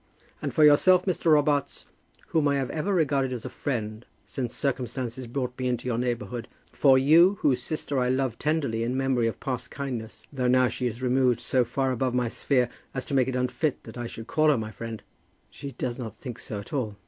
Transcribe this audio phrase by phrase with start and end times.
[0.41, 1.31] "And for yourself, Mr.
[1.31, 1.85] Robarts,
[2.29, 6.47] whom I have ever regarded as a friend since circumstances brought me into your neighbourhood,
[6.73, 10.87] for you, whose sister I love tenderly in memory of past kindness, though now she
[10.87, 14.25] is removed so far above my sphere, as to make it unfit that I should
[14.25, 15.03] call her my friend"
[15.51, 16.95] "She does not think so at all."